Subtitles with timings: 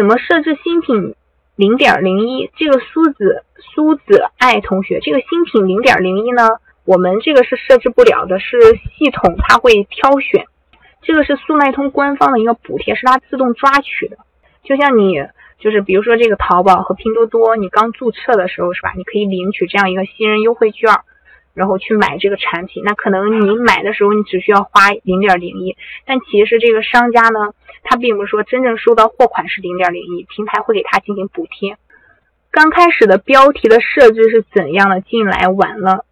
[0.00, 1.14] 怎么设置新品
[1.56, 2.50] 零点零一？
[2.56, 6.48] 这个苏子苏子爱同学，这个新品零点零一呢，
[6.86, 8.56] 我们这个是设置不了的，是
[8.96, 10.46] 系统它会挑选。
[11.02, 14.16] 这个是速卖通官方的一个补贴，是它自动抓取的。
[14.64, 15.22] 就像你
[15.58, 18.94] 就是比如说这个淘宝和拼多多，你刚注册的时候是吧？
[18.96, 20.90] 你可以领取这样一个新人优惠券。
[21.54, 25.76] 然后去买这个产品，那可能你买的时候你只需要花零点零一，
[26.06, 31.76] 但其实这个商家呢，他并不是说真正收到货款是零点零一，平台会给他进行补贴。
[32.50, 35.00] 刚开始的标题的设置是怎样的？
[35.00, 36.04] 进来晚了，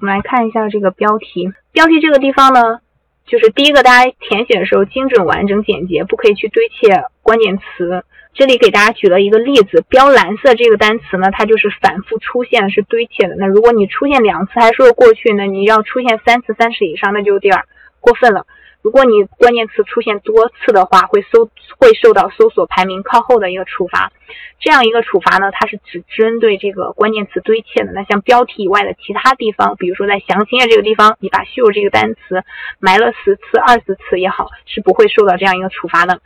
[0.00, 1.52] 我们来看一下这个标题。
[1.70, 2.80] 标题这个地方呢，
[3.26, 6.88] 就是第一个大家填写的时候精准、完整、简洁，不可以去堆砌
[7.22, 8.04] 关键词。
[8.34, 13.36] 这里给大家举了一个例子，标蓝色这个单词呢，它就是反复出现，是堆砌的。
[13.38, 17.64] 那如果你出现两次还说得过去，呢你要出现三次、三次以上，那就有点
[18.00, 18.46] 过分了。
[18.82, 24.12] 如果你关键词出现多次的话，会搜会受到搜索排名靠后的一个处罚。
[24.58, 27.92] 这样一个处罚呢，它是只针对这个关键词堆砌的。
[27.92, 32.44] 那像标题以外的其他地方，比如说在详情页这个地方，你把“秀”这个单词
[32.78, 36.20] 埋了十次、二十次也好，是不会受到这样一个处罚的。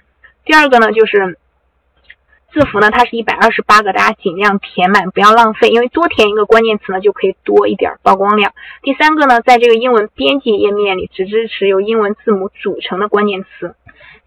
[0.45, 1.39] 第二个呢，就是。
[2.57, 8.55] 字符呢，它是一百二十八个，大家尽量填满，不要浪费，因为多填一个关键词呢，就可以多一点曝光量。
[8.83, 13.75] 第三个呢，在这个英文编辑页面里，只支持由英文字母组成的关键词。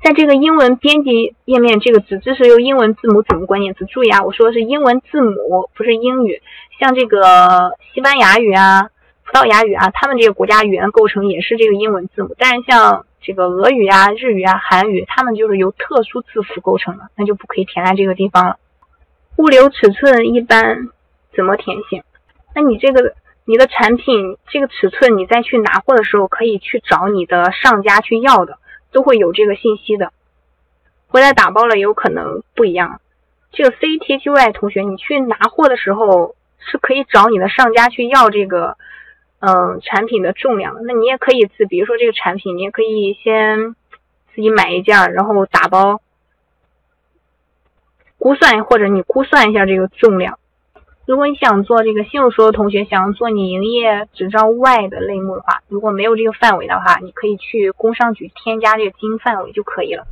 [0.03, 3.85] 在这个英文编辑页面，这个只支持由英文字母组成关键词。
[3.85, 6.43] 注意啊，我说的是英文字母，不是英语。
[6.79, 8.89] 像这个西班牙语啊、
[9.25, 13.07] 葡萄牙语啊，他们这个国家语言构成也是这个英文字母，但是像。
[13.21, 18.57] 这个俄语啊、日语啊、韩语，它们就是由特殊字符构成的，那就不可以填在这个地方了。
[19.37, 20.89] 物流尺寸一般
[21.35, 22.03] 怎么填写？
[22.55, 23.13] 那你这个
[23.45, 28.57] 你的产品这个尺寸，你再去拿货的时候，可以去找你的上家去要的，
[28.91, 30.11] 都会有这个信息的。
[31.07, 33.01] 回来打包了有可能不一样。
[33.51, 38.77] 这个 C T T Y 同学，你去拿货的时候是可以找你的上家去要这个。
[39.39, 43.73] 嗯，产品的重量，那你也可以自，比如说这个产品，你也可以先
[44.35, 46.01] 自己买一件，然后打包
[48.17, 50.39] 估算，或者你估算一下这个重量。
[51.05, 60.05] 如果你想做这个新入手的同学，想要做你营业执照外的类目的话，如果没有这个范围的话，你可以去工商局添加这个经营范围就可以了。